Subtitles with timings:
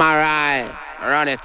[0.00, 0.64] MRI.
[1.02, 1.40] Run it.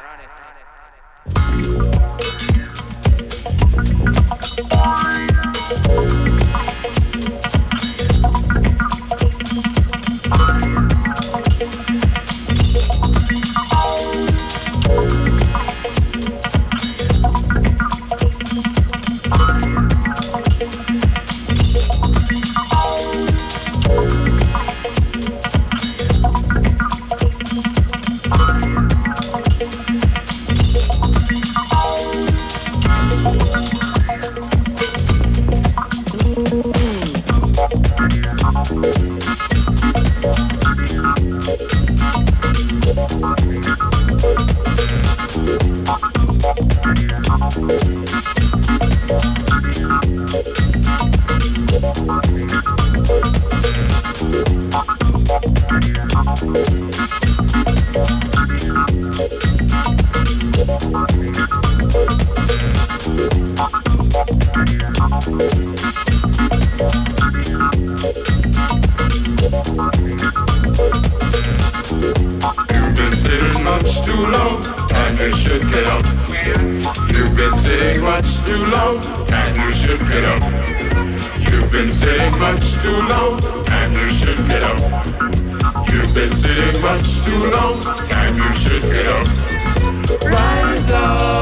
[86.85, 87.73] much too long,
[88.11, 90.21] Time you should get up.
[90.31, 91.34] Rise up.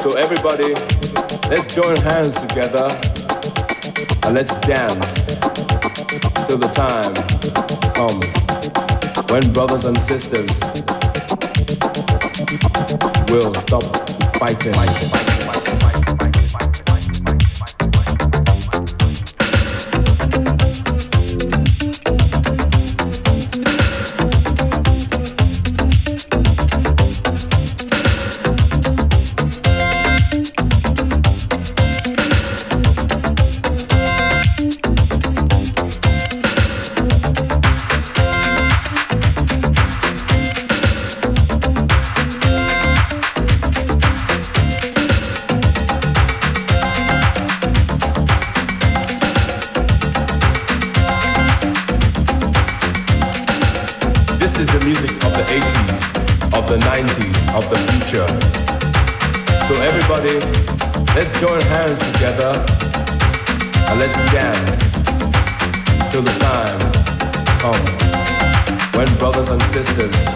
[0.00, 0.72] So everybody,
[1.50, 2.86] let's join hands together
[4.22, 5.34] and let's dance
[6.46, 7.12] till the time
[7.98, 8.34] comes
[9.32, 10.60] when brothers and sisters
[13.32, 13.82] will stop
[14.38, 14.74] fighting.
[14.74, 15.33] fighting.
[61.24, 62.50] Let's join hands together
[63.88, 64.92] and let's dance
[66.12, 66.80] till the time
[67.60, 70.26] comes when brothers and sisters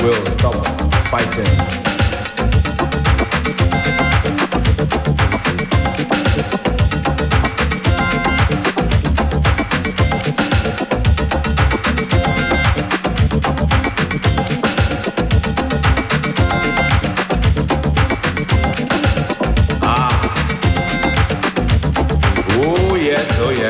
[0.00, 0.64] will stop
[1.08, 1.79] fighting.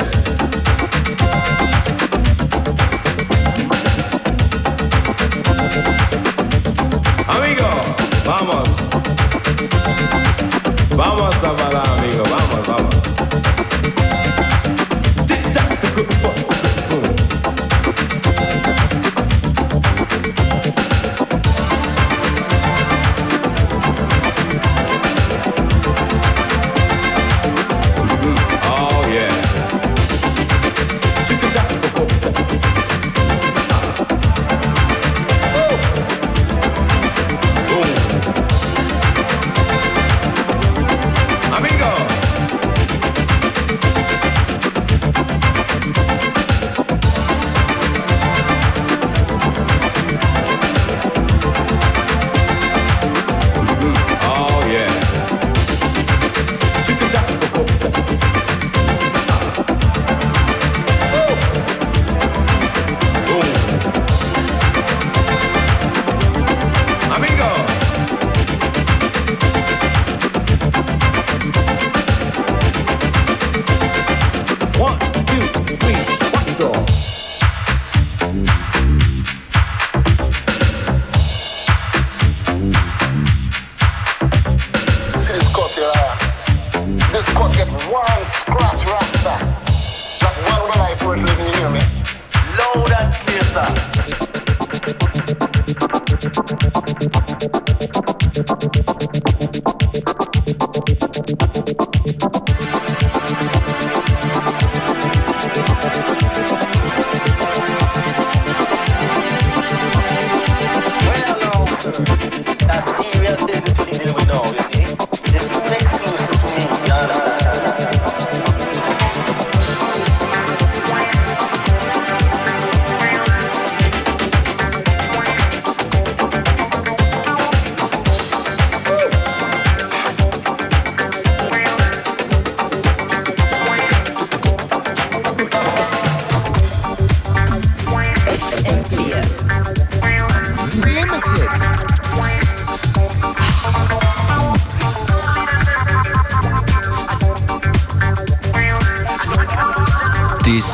[0.00, 0.40] Gracias.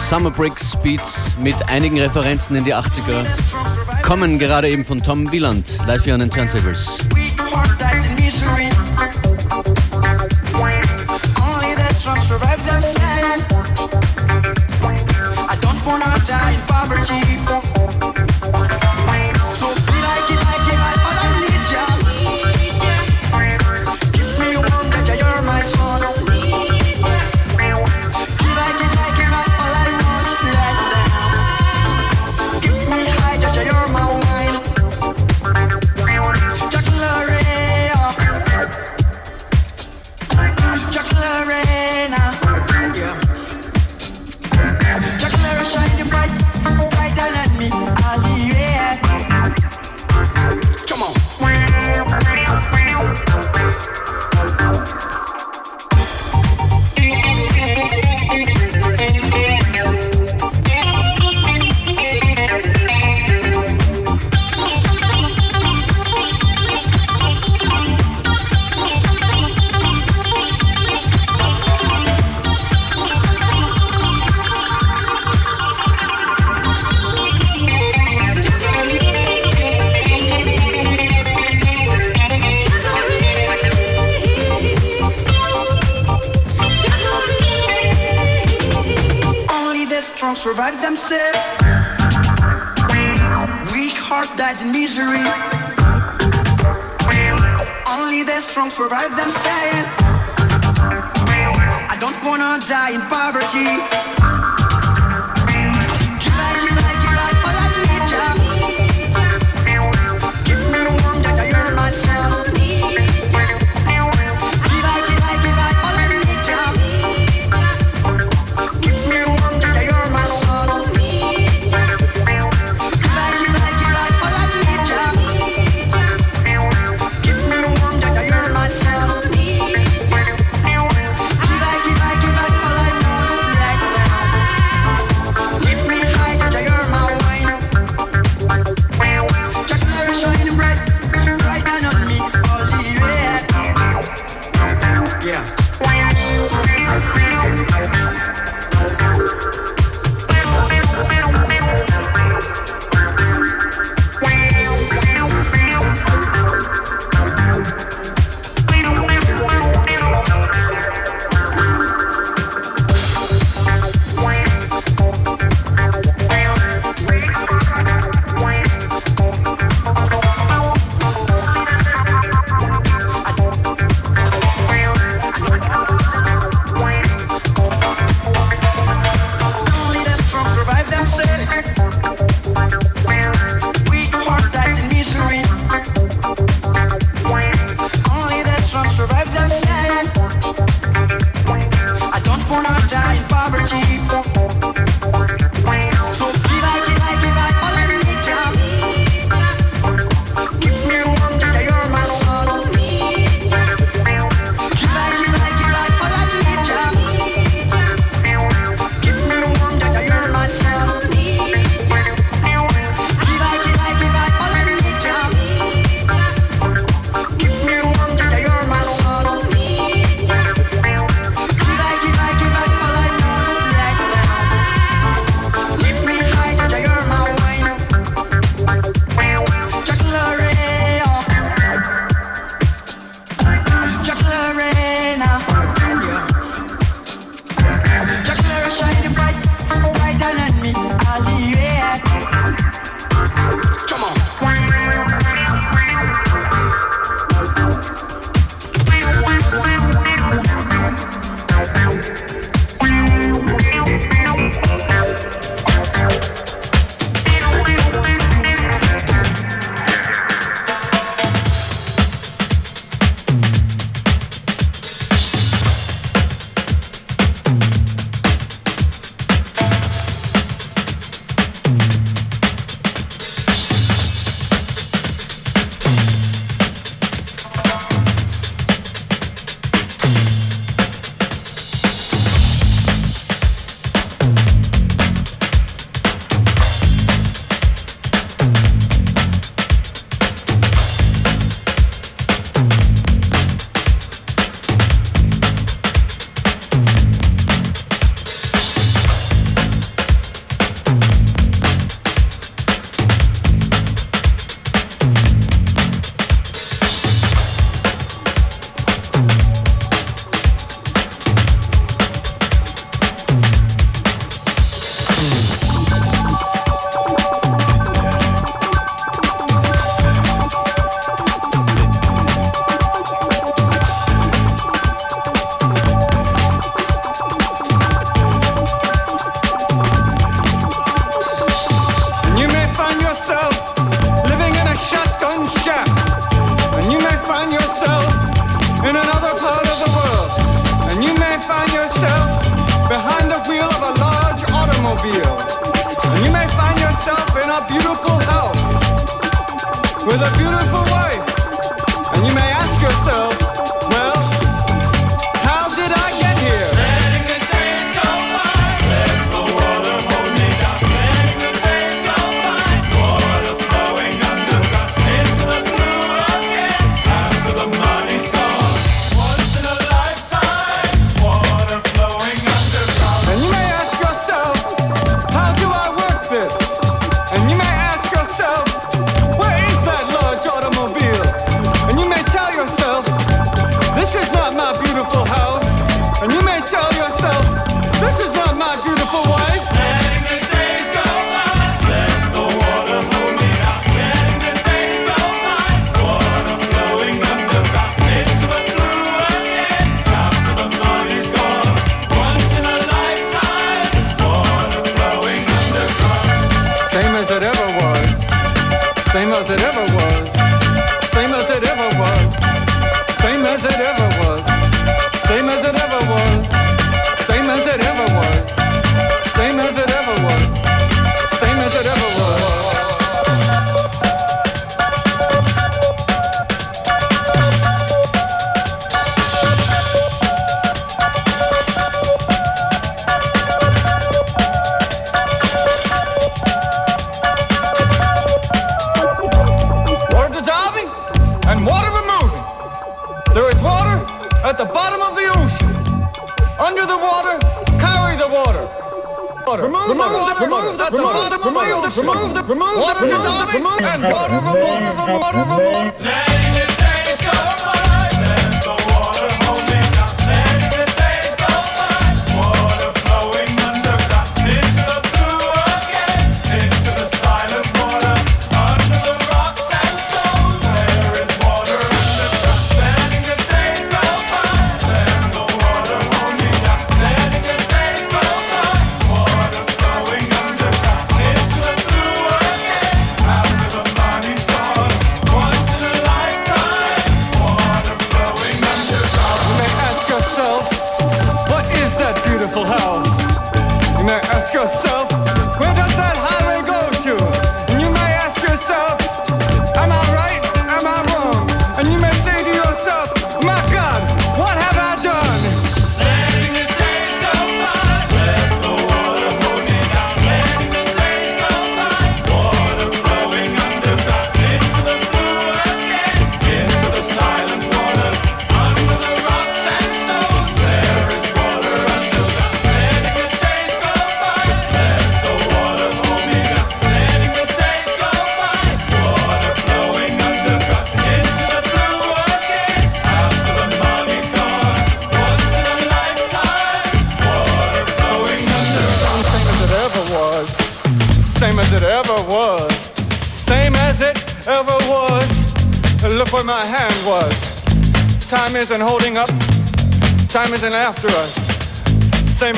[0.09, 3.27] Summer Breaks Beats mit einigen Referenzen in die 80er
[4.03, 7.06] kommen gerade eben von Tom Wieland, live hier an den Turntables.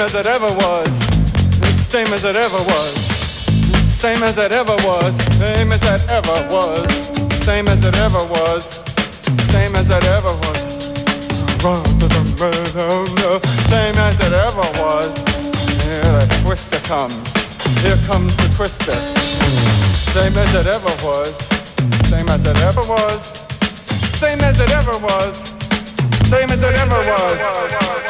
[0.09, 0.99] as it ever was.
[1.61, 2.94] The same as it ever was.
[4.03, 5.14] same as it ever was.
[5.44, 6.87] Same as it ever was.
[7.44, 8.64] Same as it ever was.
[9.53, 10.61] Same as it ever was.
[11.62, 15.12] Run to the rhythm, same as it ever was.
[15.83, 17.31] Here the twister comes.
[17.83, 18.97] Here comes the twister.
[20.14, 21.35] Same as it ever was.
[22.09, 23.21] Same as it ever was.
[24.23, 25.35] Same as it ever was.
[26.33, 28.08] Same as it ever was.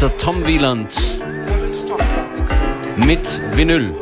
[0.00, 0.14] Mr.
[0.18, 0.94] Tom Wieland
[2.98, 3.94] mit Vinyl.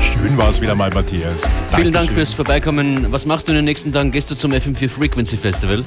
[0.00, 1.42] Schön war es wieder mal, Matthias.
[1.42, 1.76] Dankeschön.
[1.76, 3.12] Vielen Dank fürs Vorbeikommen.
[3.12, 4.10] Was machst du in den nächsten Tagen?
[4.10, 5.84] Gehst du zum FM4 Frequency Festival?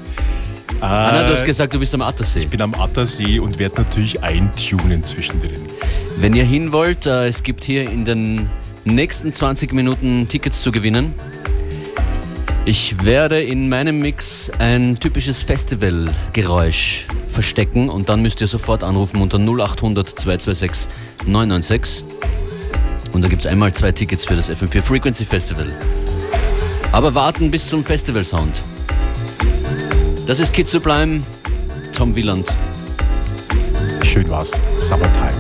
[0.82, 2.39] Äh, Anna, du hast gesagt, du bist am Attersee.
[2.39, 5.60] Ich bin am Attersee und werde natürlich eintunen zwischendrin.
[6.19, 8.49] Wenn ihr hin wollt, äh, es gibt hier in den
[8.86, 11.13] nächsten 20 Minuten Tickets zu gewinnen.
[12.63, 19.22] Ich werde in meinem Mix ein typisches Festivalgeräusch verstecken und dann müsst ihr sofort anrufen
[19.22, 20.88] unter 0800 226
[21.26, 22.04] 996.
[23.12, 25.67] Und da gibt es einmal zwei Tickets für das FM4 Frequency Festival.
[26.91, 28.63] Aber warten bis zum Festival Sound.
[30.28, 31.24] Das ist zu bleiben,
[31.93, 32.46] Tom Wieland.
[34.04, 34.52] Schön war's.
[34.80, 35.34] Summertime.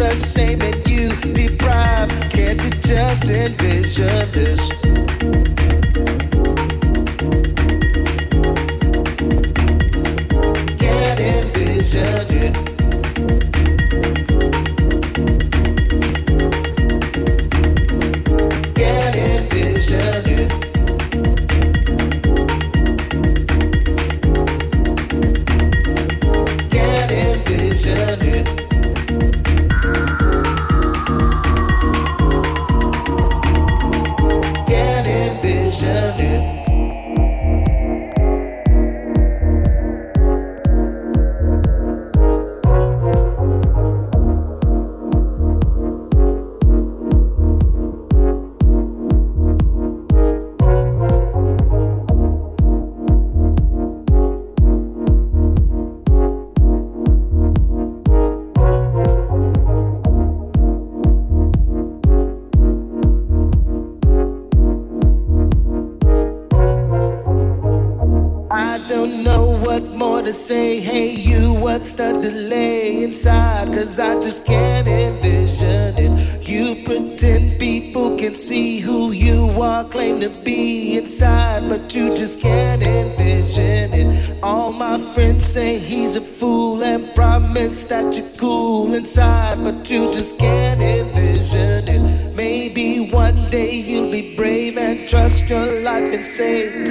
[0.00, 2.08] such shame that you deprive.
[2.30, 5.09] Can't you just envision this?
[96.42, 96.89] say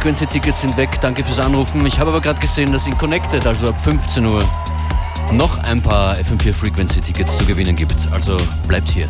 [0.00, 0.90] Frequency-Tickets sind weg.
[1.00, 1.84] Danke fürs Anrufen.
[1.84, 4.44] Ich habe aber gerade gesehen, dass in Connected, also ab 15 Uhr,
[5.32, 7.96] noch ein paar FM4 Frequency-Tickets zu gewinnen gibt.
[8.12, 8.36] Also
[8.68, 9.08] bleibt hier.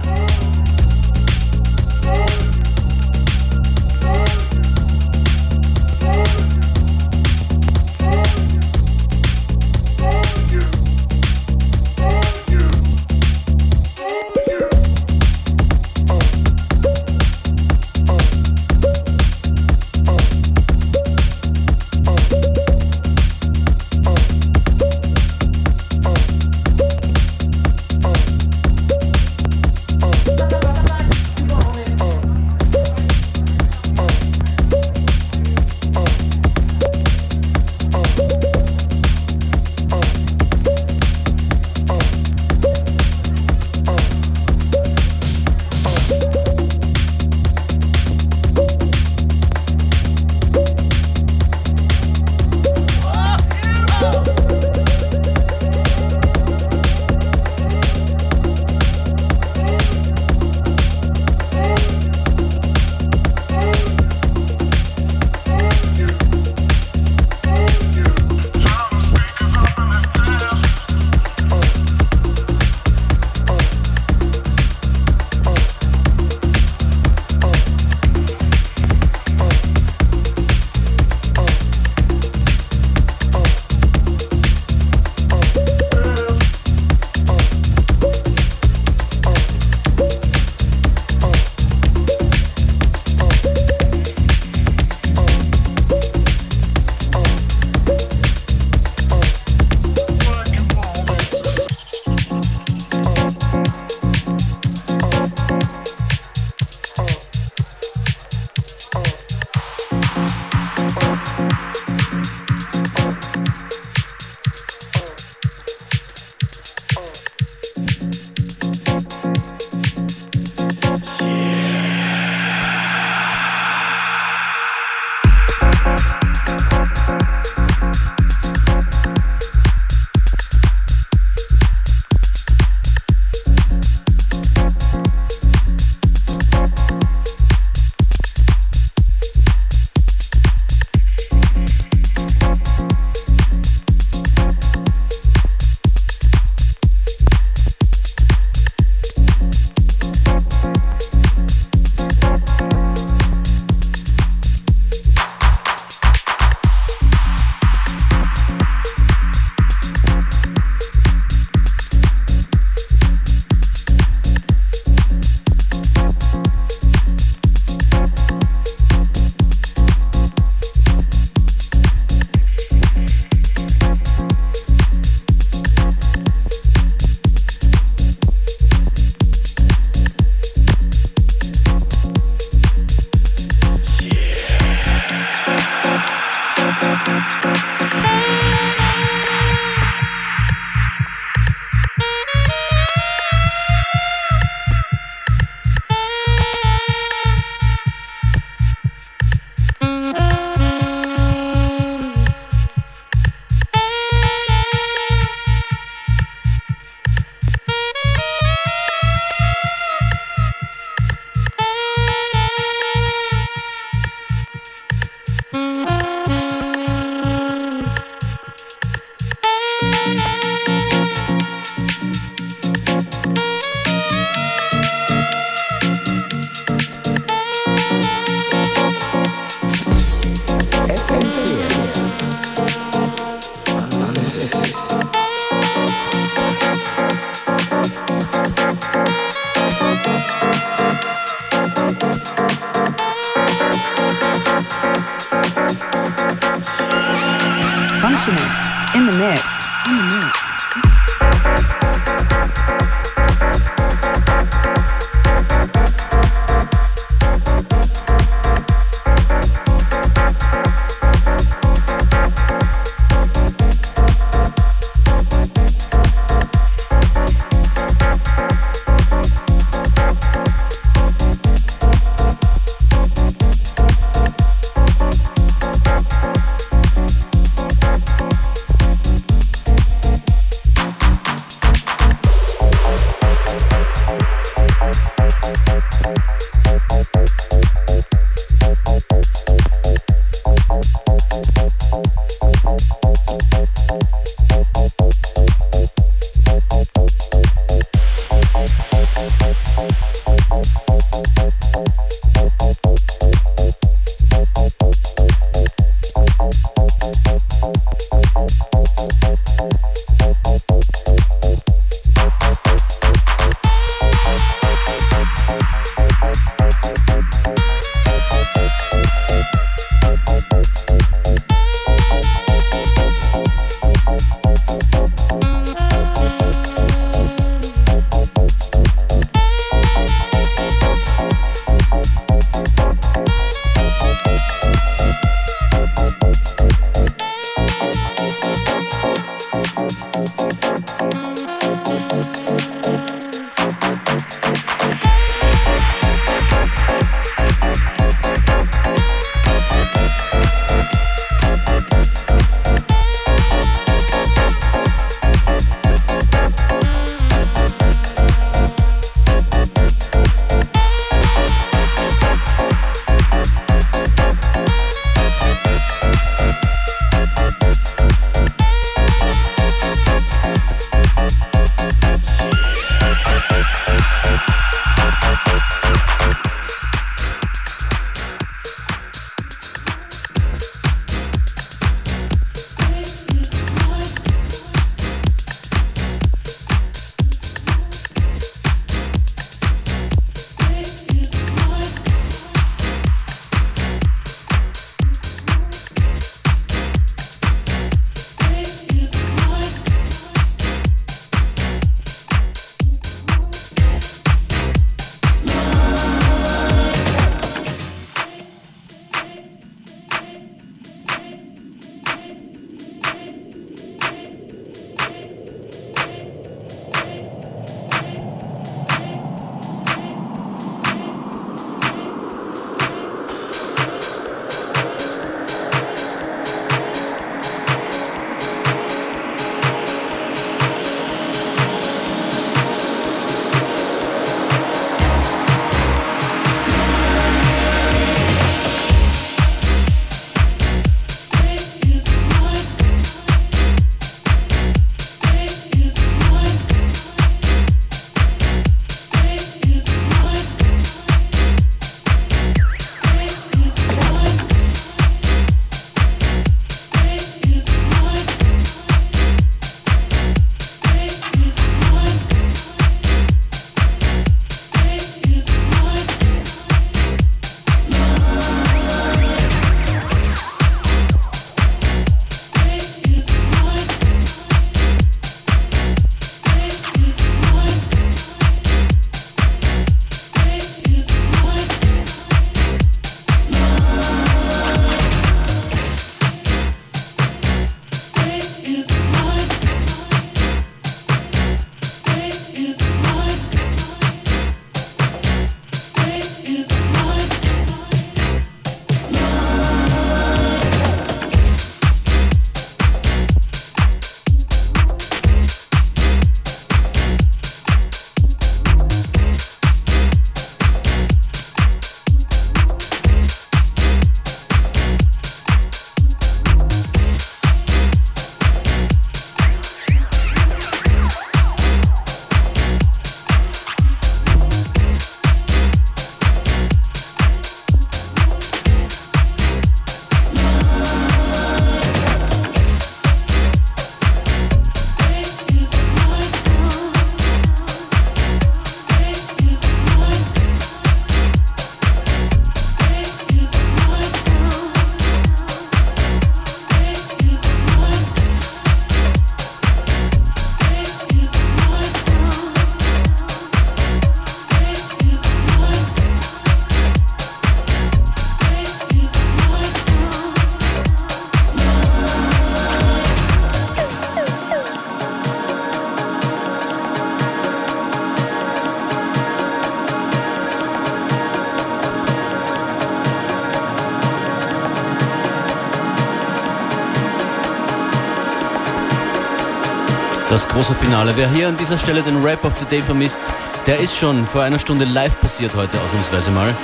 [580.45, 581.12] das große Finale.
[581.16, 583.18] Wer hier an dieser Stelle den Rap of the Day vermisst,
[583.66, 586.55] der ist schon vor einer Stunde live passiert heute ausnahmsweise mal.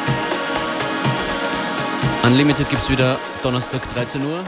[2.22, 4.44] Unlimited gibt es wieder Donnerstag 13 Uhr.